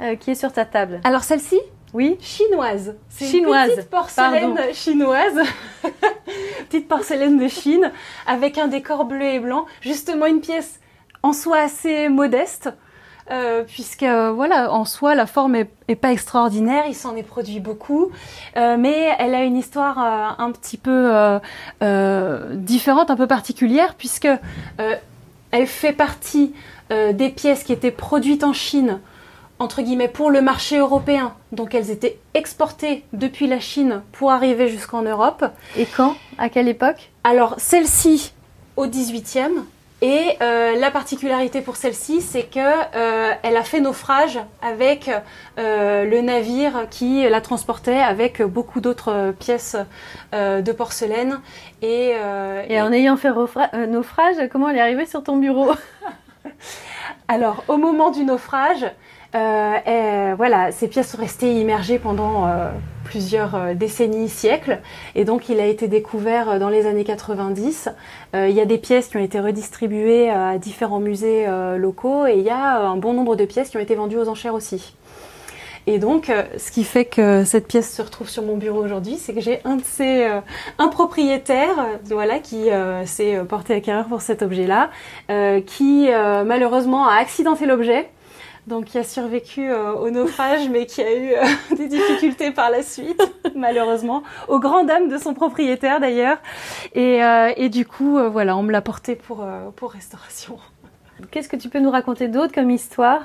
[0.00, 1.00] euh, qui est sur ta table.
[1.02, 1.58] Alors celle-ci
[1.92, 2.16] Oui.
[2.20, 2.94] Chinoise.
[3.08, 3.70] C'est chinoise.
[3.70, 5.40] Une petite porcelaine chinoise.
[6.68, 7.90] petite porcelaine de Chine
[8.28, 9.66] avec un décor bleu et blanc.
[9.80, 10.78] Justement une pièce
[11.24, 12.70] en soi assez modeste.
[13.30, 18.10] Euh, puisque voilà, en soi la forme est, pas extraordinaire, il s'en est produit beaucoup,
[18.56, 21.40] euh, mais elle a une histoire un petit peu
[22.54, 24.28] différente, un peu particulière, puisque
[24.78, 26.54] elle fait partie
[26.90, 29.00] des pièces qui étaient produites en Chine
[29.58, 31.34] entre guillemets, pour le marché européen.
[31.52, 35.44] Donc elles étaient exportées depuis la Chine pour arriver jusqu'en Europe.
[35.76, 36.16] Et quand?
[36.38, 37.10] À quelle époque?
[37.24, 38.32] Alors celle-ci
[38.76, 39.64] au 18e.
[40.00, 45.10] Et euh, la particularité pour celle-ci, c'est que euh, elle a fait naufrage avec
[45.58, 49.76] euh, le navire qui la transportait avec beaucoup d'autres pièces
[50.32, 51.40] de porcelaine.
[51.82, 52.12] Et,
[52.68, 53.32] et en ayant fait
[53.88, 55.72] naufrage, comment elle est arrivée sur ton bureau?
[57.28, 58.86] Alors, au moment du naufrage,
[59.34, 62.70] euh, et, voilà, ces pièces sont restées immergées pendant euh,
[63.04, 64.80] plusieurs euh, décennies, siècles,
[65.14, 67.90] et donc il a été découvert dans les années 90.
[68.34, 72.42] il y a des pièces qui ont été redistribuées à différents musées locaux, et il
[72.42, 74.94] y a un bon nombre de pièces qui ont été vendues aux enchères aussi.
[75.86, 79.32] Et donc, ce qui fait que cette pièce se retrouve sur mon bureau aujourd'hui, c'est
[79.32, 80.28] que j'ai un de ces,
[80.78, 82.68] un propriétaire, voilà, qui
[83.06, 84.90] s'est porté acquéreur pour cet objet-là,
[85.66, 86.08] qui
[86.44, 88.10] malheureusement a accidenté l'objet
[88.68, 91.44] donc qui a survécu euh, au naufrage, mais qui a eu euh,
[91.76, 93.20] des difficultés par la suite,
[93.56, 96.38] malheureusement, aux grandes dames de son propriétaire d'ailleurs.
[96.94, 100.58] Et, euh, et, du coup, voilà, on me l'a porté pour, pour restauration.
[101.30, 103.22] Qu'est-ce que tu peux nous raconter d'autre comme histoire?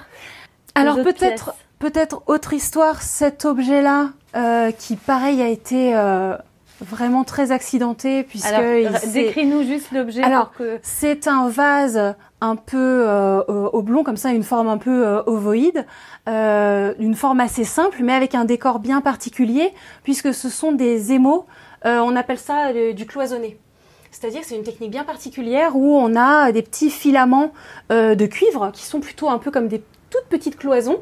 [0.74, 4.10] Alors peut-être peut-être autre histoire, cet objet-là,
[4.80, 5.94] qui pareil a été
[6.82, 8.50] vraiment très accidenté puisque
[9.14, 10.24] décris-nous juste l'objet.
[10.24, 10.80] Alors que...
[10.82, 15.86] c'est un vase un peu euh, oblong comme ça, une forme un peu euh, ovoïde,
[16.28, 21.14] euh, une forme assez simple mais avec un décor bien particulier puisque ce sont des
[21.14, 21.46] émaux.
[21.86, 23.58] Euh, on appelle ça du cloisonné.
[24.12, 27.52] C'est-à-dire que c'est une technique bien particulière où on a des petits filaments
[27.90, 30.98] de cuivre qui sont plutôt un peu comme des toutes petites cloisons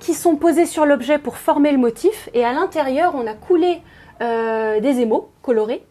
[0.00, 3.80] qui sont posées sur l'objet pour former le motif et à l'intérieur on a coulé
[4.22, 5.84] euh, des émaux colorés.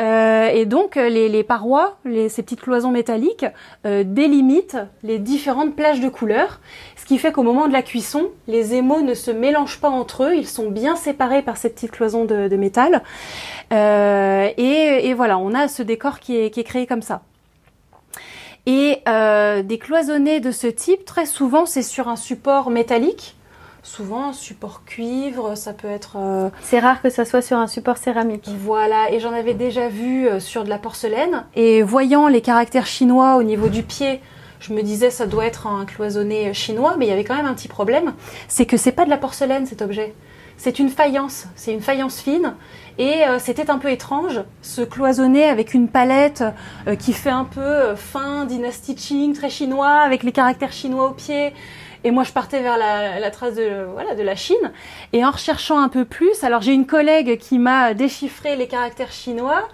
[0.00, 3.46] Euh, et donc les, parois, ces petites cloisons métalliques,
[3.86, 6.60] euh, délimitent les différentes plages de couleurs,
[6.96, 10.24] ce qui fait qu'au moment de la cuisson, les émaux ne se mélangent pas entre
[10.24, 13.02] eux, ils sont bien séparés par ces petites cloisons de, métal.
[13.72, 17.22] Et, voilà, on a ce décor qui est, qui est créé comme ça.
[18.66, 23.34] Et des cloisonnés de ce type, très souvent, c'est sur un support métallique
[23.82, 26.16] souvent un support cuivre, ça peut être...
[26.16, 28.48] Euh, c'est rare que ça soit sur un support céramique.
[28.60, 31.44] Voilà, et j'en avais déjà vu euh, sur de la porcelaine.
[31.54, 34.20] Et voyant les caractères chinois au niveau du pied,
[34.60, 37.46] je me disais ça doit être un cloisonné chinois, mais il y avait quand même
[37.46, 38.12] un petit problème,
[38.48, 40.14] c'est que c'est pas de la porcelaine cet objet.
[40.58, 42.52] C'est une faïence, c'est une faïence fine,
[42.98, 46.44] et euh, c'était un peu étrange, ce cloisonné avec une palette
[46.98, 51.54] qui fait un peu fin, dynasty Qing, très chinois, avec les caractères chinois au pied.
[52.04, 54.72] Et moi, je partais vers la, trace de, voilà, de la Chine.
[55.12, 59.12] Et en recherchant un peu plus, alors j'ai une collègue qui m'a déchiffré les caractères
[59.12, 59.68] chinois.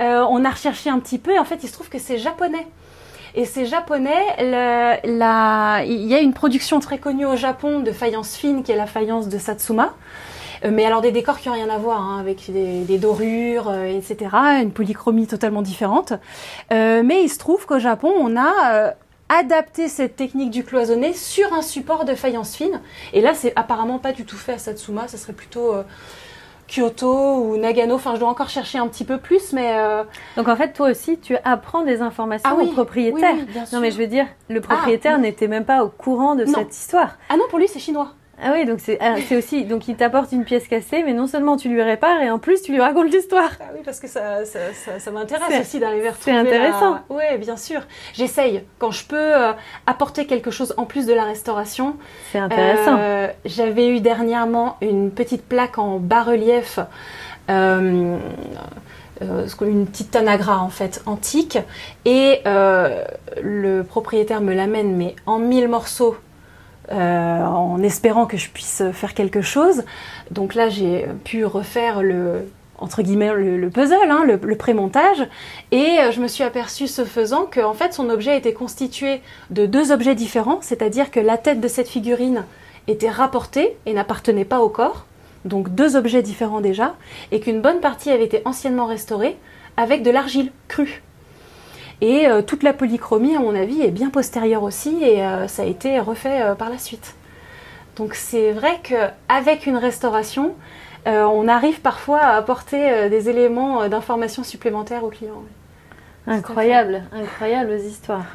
[0.00, 2.18] Euh, on a recherché un petit peu et en fait, il se trouve que c'est
[2.18, 2.66] japonais.
[3.36, 4.34] Et c'est japonais,
[5.04, 8.76] la, il y a une production très connue au Japon de faïence fine qui est
[8.76, 9.94] la faïence de Satsuma.
[10.64, 13.84] Euh, mais alors des décors qui n'ont rien à voir, hein, avec des, dorures, euh,
[13.86, 14.30] etc.
[14.60, 16.12] Une polychromie totalement différente.
[16.70, 18.94] mais il se trouve qu'au Japon, on a
[19.30, 22.80] adapter cette technique du cloisonné sur un support de faïence fine.
[23.12, 25.84] Et là, c'est apparemment pas du tout fait à Satsuma, ça serait plutôt euh,
[26.68, 27.94] Kyoto ou Nagano.
[27.94, 29.78] Enfin, je dois encore chercher un petit peu plus, mais.
[29.78, 30.04] Euh,
[30.36, 33.36] Donc en fait, toi aussi, tu apprends des informations ah au propriétaire.
[33.72, 36.74] non, mais je veux dire, le propriétaire ah, n'était même pas au courant de cette
[36.74, 37.16] histoire.
[37.28, 38.12] Ah non, pour lui, c'est chinois.
[38.42, 41.56] Ah oui, donc ah, c'est aussi donc il t'apporte une pièce cassée, mais non seulement
[41.56, 43.50] tu lui répares et en plus tu lui racontes l'histoire.
[43.60, 44.58] Ah oui, parce que ça, ça,
[44.98, 46.32] ça, m'intéresse aussi d'arriver à retrouver.
[46.32, 46.98] C'est intéressant.
[47.10, 47.82] Oui, bien sûr.
[48.14, 49.52] J'essaye quand je peux euh,
[49.86, 51.96] apporter quelque chose en plus de la restauration.
[52.32, 52.96] C'est intéressant.
[52.98, 56.78] Euh, j'avais eu dernièrement une petite plaque en bas-relief.
[57.50, 58.16] Euh,
[59.60, 61.58] une petite tanagra en fait antique
[62.06, 66.16] et le propriétaire me l'amène mais en mille morceaux
[66.90, 69.84] euh, en espérant que je puisse faire quelque chose.
[70.30, 72.46] Donc là, j'ai pu refaire le
[72.80, 75.26] entre guillemets le, puzzle, hein, le, le pré-montage,
[75.70, 79.20] et euh, je me suis aperçue ce faisant que en fait son objet était constitué
[79.50, 82.44] de deux objets différents, c'est-à-dire que la tête de cette figurine
[82.88, 85.04] était rapportée et n'appartenait pas au corps,
[85.44, 86.94] donc deux objets différents déjà,
[87.32, 89.36] et qu'une bonne partie avait été anciennement restaurée
[89.76, 91.02] avec de l'argile crue.
[92.00, 95.62] Et euh, toute la polychromie, à mon avis, est bien postérieure aussi et euh, ça
[95.62, 97.14] a été refait euh, par la suite.
[97.96, 100.54] Donc c'est vrai qu'avec une restauration,
[101.06, 105.42] on arrive parfois à apporter des éléments d'information supplémentaires aux clients.
[106.26, 108.26] Incroyable, incroyables histoires.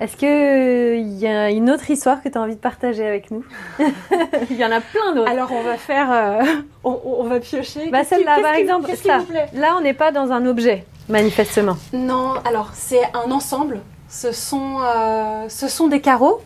[0.00, 3.44] Est-ce qu'il y a une autre histoire que tu as envie de partager avec nous?
[4.50, 5.30] Il y en a plein d'autres.
[5.30, 6.42] Alors on va faire,
[6.84, 7.90] on, va piocher.
[7.90, 8.90] Bah celle-là par exemple,
[9.54, 11.76] là on n'est pas dans un objet manifestement.
[11.92, 13.80] Non, alors c'est un ensemble.
[14.12, 14.78] ce sont,
[15.48, 16.42] ce sont des carreaux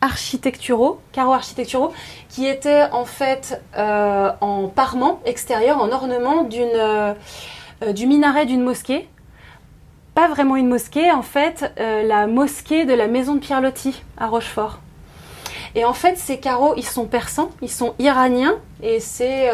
[0.00, 1.92] architecturaux, carreaux architecturaux,
[2.28, 7.14] qui étaient en fait en parement extérieur, en ornement d'une,
[7.92, 9.08] du minaret d'une mosquée.
[10.14, 14.26] Pas vraiment une mosquée, en fait, la mosquée de la maison de Pierre Loti à
[14.26, 14.80] Rochefort.
[15.76, 19.50] Et en fait, ces carreaux, ils sont persans, ils sont iraniens, et c'est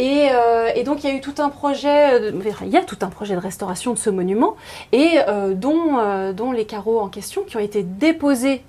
[0.00, 2.32] Euh, et, donc il y a eu tout un projet,
[2.62, 4.56] il y a tout un projet de restauration de ce monument,
[4.92, 8.62] et euh, dont, euh, dont les carreaux en question qui ont été déposés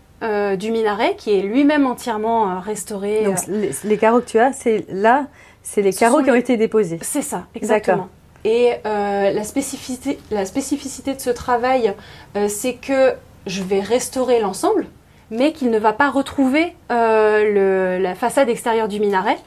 [0.58, 3.26] du minaret, qui est lui-même entièrement restauré.
[3.26, 3.38] Donc
[3.84, 5.28] les, carreaux que tu as, c'est là,
[5.62, 6.98] c'est les carreaux qui ont été déposés.
[7.04, 8.08] C'est ça, exactement.
[8.44, 11.94] Et la, spécificité, la spécificité de ce travail,
[12.48, 13.14] c'est que
[13.46, 14.88] je vais restaurer l'ensemble,
[15.30, 19.38] mais qu'il ne va pas retrouver la façade extérieure du minaret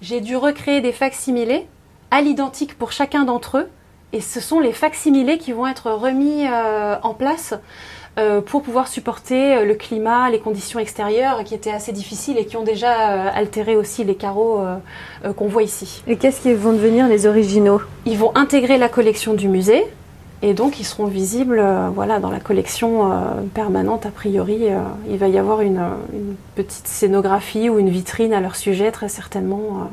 [0.00, 1.66] j'ai dû recréer des facsimilés
[2.10, 3.68] à l'identique pour chacun d'entre eux.
[4.12, 7.54] Et ce sont les facsimilés qui vont être remis euh, en place
[8.18, 12.44] euh, pour pouvoir supporter euh, le climat, les conditions extérieures qui étaient assez difficiles et
[12.44, 12.92] qui ont déjà
[13.30, 14.64] altéré aussi les carreaux
[15.36, 16.02] qu'on voit ici.
[16.08, 17.80] Et qu'est-ce qui vont devenir les originaux?
[18.06, 19.86] Ils vont intégrer la collection du musée
[20.42, 21.62] et donc ils seront visibles
[21.94, 23.10] voilà, dans la collection
[23.52, 24.68] permanente a priori.
[25.08, 25.82] il va y avoir une,
[26.54, 29.90] petite scénographie ou une vitrine à leur sujet très certainement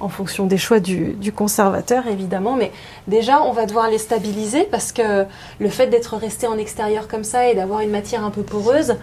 [0.00, 2.56] en fonction des choix du, conservateur, évidemment.
[2.56, 2.72] Mais
[3.06, 5.26] déjà, on va devoir les stabiliser parce que
[5.58, 8.96] le fait d'être resté en extérieur comme ça et d'avoir une matière un peu poreuse,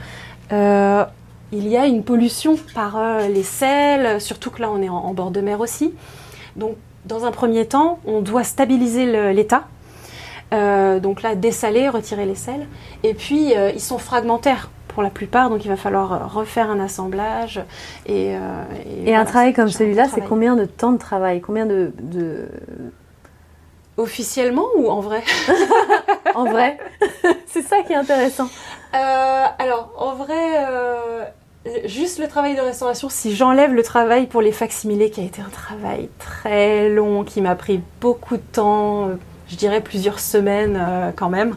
[0.51, 1.05] euh,
[1.51, 5.13] il y a une pollution par euh, les sels, surtout que là, on est en,
[5.13, 5.93] bord de mer aussi.
[6.55, 9.67] Donc, dans un premier temps, on doit stabiliser l'état.
[10.53, 12.67] Euh, donc là, dessaler, retirer les sels.
[13.03, 16.79] Et puis, ils sont fragmentaires pour la plupart, donc il va falloir euh, refaire un
[16.79, 17.61] assemblage.
[18.07, 18.63] Et, euh,
[19.05, 21.39] et, un travail comme celui-là, c'est combien de temps de travail?
[21.39, 21.93] Combien de,
[23.95, 25.21] Officiellement ou en vrai?
[26.33, 26.79] En vrai.
[27.45, 28.49] c'est ça qui est intéressant.
[28.95, 31.31] Euh, alors, en vrai,
[31.85, 35.43] juste le travail de restauration, si j'enlève le travail pour les facsimilés, qui a été
[35.43, 39.09] un travail très long, qui m'a pris beaucoup de temps,
[39.49, 41.55] je dirais plusieurs semaines euh, quand même,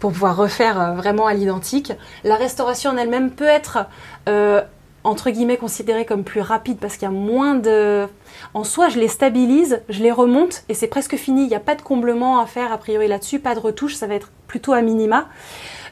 [0.00, 1.92] pour pouvoir refaire euh, vraiment à l'identique.
[2.24, 3.86] La restauration en elle-même peut être
[4.28, 4.60] euh,
[5.04, 8.06] entre guillemets considérée comme plus rapide parce qu'il y a moins de...
[8.54, 11.42] En soi, je les stabilise, je les remonte et c'est presque fini.
[11.42, 14.06] Il n'y a pas de comblement à faire a priori là-dessus, pas de retouche, ça
[14.06, 15.28] va être plutôt à minima.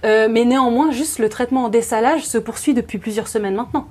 [0.02, 3.88] mais néanmoins, juste le traitement en dessalage se poursuit depuis plusieurs semaines maintenant.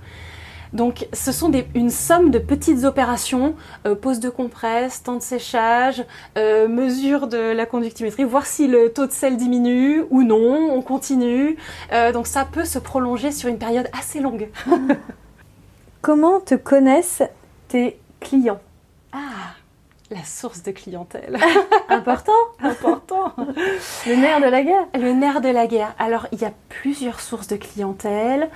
[0.75, 3.55] Donc ce sont une somme de petites opérations,
[3.87, 6.03] euh, pose de compresse, temps de séchage,
[6.37, 10.81] euh, mesure de la conductimétrie, voir si le taux de sel diminue ou non, on
[10.81, 11.55] continue.
[11.93, 14.49] Euh, donc ça peut se prolonger sur une période assez longue.
[16.01, 17.23] Comment te connaissent
[17.69, 18.59] tes clients?
[19.13, 19.55] Ah
[20.11, 21.37] la source de clientèle.
[21.89, 23.33] Important Important.
[23.37, 24.85] Le nerf de la guerre.
[24.93, 25.95] Le nerf de la guerre.
[25.97, 28.49] Alors, il y a plusieurs sources de clientèle.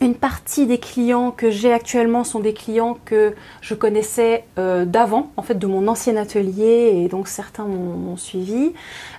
[0.00, 5.30] Une partie des clients que j'ai actuellement sont des clients que je connaissais euh, d'avant,
[5.36, 8.72] en fait de mon ancien atelier, et donc certains m'ont suivi.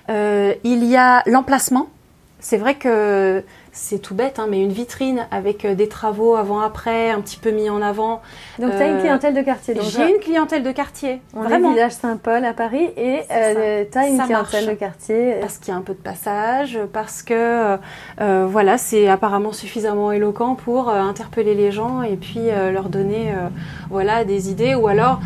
[0.08, 1.88] Euh, il y a l'emplacement.
[2.40, 7.10] C'est vrai que c'est tout bête, hein, mais une vitrine avec euh, des travaux avant-après,
[7.10, 8.20] un petit peu mis en avant.
[8.58, 9.74] Donc, tu as une clientèle de quartier.
[9.80, 11.22] J'ai une clientèle de quartier.
[11.34, 11.70] On vraiment.
[11.70, 15.36] est village Saint-Paul à Paris et euh, tu as une clientèle de quartier.
[15.40, 17.78] Parce qu'il y a un peu de passage, parce que
[18.20, 23.32] euh, voilà, c'est apparemment suffisamment éloquent pour interpeller les gens et puis leur donner
[23.88, 25.20] voilà, des idées ou alors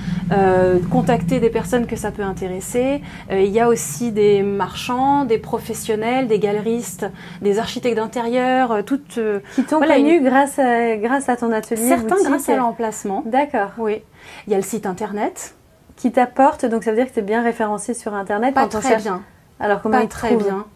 [0.90, 3.02] contacter des personnes que ça peut intéresser.
[3.30, 7.06] il y a aussi des marchands, des professionnels, des galeristes,
[7.42, 9.18] des architectes d'intérieur euh, toutes.
[9.18, 13.22] Euh, qui t'ont connu grâce, à, grâce à ton atelier Certains grâce à l'emplacement.
[13.26, 13.70] D'accord.
[13.78, 14.02] Oui.
[14.46, 15.54] Il y a le site internet.
[15.96, 18.54] Qui t'apporte, donc ça veut dire que tu es bien référencé sur internet.
[18.54, 19.22] Pas très bien.
[19.58, 20.66] Alors comment Pas très bien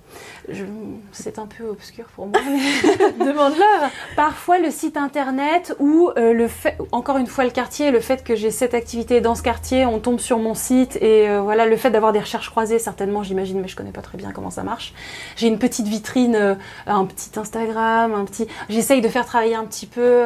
[1.13, 3.91] c'est un peu obscur pour moi, mais demande-leur.
[4.17, 8.25] Parfois le site internet ou euh, le fait, encore une fois le quartier, le fait
[8.25, 11.67] que j'ai cette activité dans ce quartier, on tombe sur mon site et euh, voilà
[11.67, 14.51] le fait d'avoir des recherches croisées, certainement j'imagine, mais je connais pas très bien comment
[14.51, 14.95] ça marche.
[15.37, 16.55] J'ai une petite vitrine, euh,
[16.87, 18.47] un petit Instagram, un petit.
[18.69, 20.23] J'essaye de faire travailler un petit peu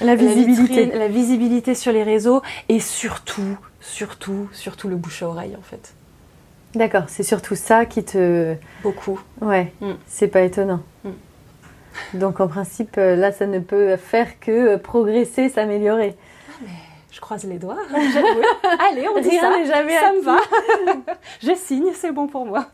[0.00, 5.56] la visibilité, la visibilité sur les réseaux et surtout, surtout, surtout le bouche à oreille
[5.58, 5.94] en fait.
[6.74, 8.54] D'accord, c'est surtout ça qui te.
[8.82, 9.20] Beaucoup.
[9.40, 9.92] Ouais, mm.
[10.06, 10.80] c'est pas étonnant.
[11.04, 11.10] Mm.
[12.14, 16.16] Donc en principe, euh, là, ça ne peut faire que euh, progresser, s'améliorer.
[16.48, 16.68] Ah, mais
[17.10, 17.76] je croise les doigts.
[18.90, 19.64] Allez, on dit Rien ça.
[19.64, 20.38] jamais ça me va.
[21.42, 22.66] je signe, c'est bon pour moi.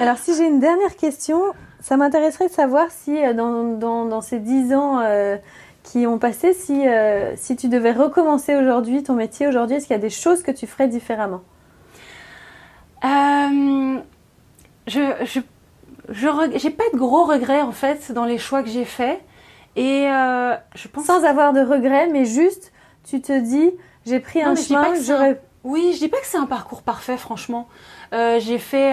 [0.00, 1.40] Alors si j'ai une dernière question,
[1.80, 5.00] ça m'intéresserait de savoir si euh, dans, dans, dans ces dix ans
[5.84, 6.84] qui ont passé, si,
[7.36, 10.50] si tu devais recommencer aujourd'hui ton métier aujourd'hui, est-ce qu'il y a des choses que
[10.50, 11.40] tu ferais différemment?
[13.04, 13.98] Euh,
[14.86, 15.42] je,
[16.54, 19.20] j'ai pas de gros regrets en fait dans les choix que j'ai faits.
[19.76, 21.06] Et euh, je pense.
[21.06, 22.72] Sans avoir de regrets, mais juste,
[23.08, 23.70] tu te dis,
[24.04, 25.40] j'ai pris un chemin, j'aurais.
[25.62, 27.68] Oui, je dis pas que c'est un parcours parfait, franchement.
[28.12, 28.92] Euh, j'ai fait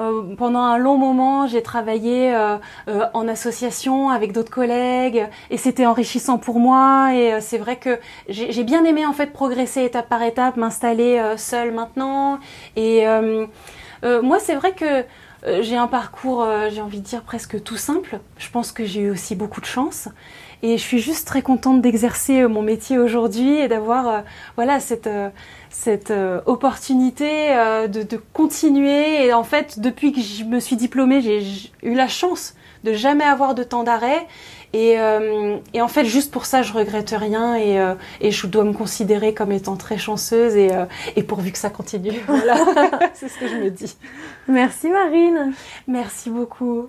[0.00, 2.56] euh, pendant un long moment, j'ai travaillé euh,
[2.88, 7.14] euh, en association avec d'autres collègues et c'était enrichissant pour moi.
[7.14, 7.98] Et c'est vrai que
[8.28, 12.38] j'ai bien aimé en fait progresser étape par étape, m'installer seule maintenant.
[12.76, 13.04] Et
[14.02, 15.04] moi, c'est vrai que
[15.62, 18.20] j'ai un parcours, j'ai envie de dire presque tout simple.
[18.38, 20.08] Je pense que j'ai eu aussi beaucoup de chance.
[20.62, 24.22] Et je suis juste très contente d'exercer mon métier aujourd'hui et d'avoir
[24.56, 25.08] voilà cette
[25.70, 29.24] cette euh, opportunité euh, de, de, continuer.
[29.24, 31.42] Et en fait, depuis que je me suis diplômée, j'ai
[31.82, 32.54] eu la chance
[32.84, 34.26] de jamais avoir de temps d'arrêt.
[34.72, 38.62] Et, euh, et, en fait, juste pour ça, je regrette rien et, et, je dois
[38.62, 40.70] me considérer comme étant très chanceuse et,
[41.16, 42.12] et pourvu que ça continue.
[42.28, 42.56] Voilà,
[43.14, 43.96] c'est ce que je me dis.
[44.46, 45.52] Merci Marine.
[45.88, 46.88] Merci beaucoup.